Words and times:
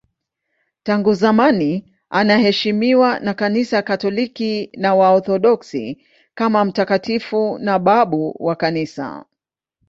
Tangu 0.83 1.13
zamani 1.13 1.93
anaheshimiwa 2.09 3.19
na 3.19 3.33
Kanisa 3.33 3.81
Katoliki 3.81 4.69
na 4.73 4.95
Waorthodoksi 4.95 6.01
kama 6.35 6.65
mtakatifu 6.65 7.57
na 7.59 7.79
babu 7.79 8.35
wa 8.39 8.55
Kanisa. 8.55 9.25